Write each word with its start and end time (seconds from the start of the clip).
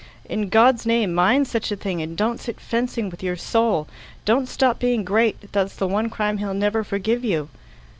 In 0.25 0.49
God's 0.49 0.87
name, 0.87 1.13
mind 1.13 1.47
such 1.47 1.71
a 1.71 1.75
thing, 1.75 2.01
and 2.01 2.17
don't 2.17 2.39
sit 2.39 2.59
fencing 2.59 3.11
with 3.11 3.21
your 3.21 3.35
soul. 3.35 3.87
Don't 4.25 4.49
stop 4.49 4.79
being 4.79 5.03
great; 5.03 5.51
that's 5.51 5.75
the 5.75 5.87
one 5.87 6.09
crime 6.09 6.39
he'll 6.39 6.55
never 6.55 6.83
forgive 6.83 7.23
you." 7.23 7.49